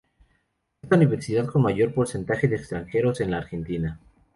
[0.81, 3.99] Es la universidad con mayor porcentaje de extranjeros en la Argentina.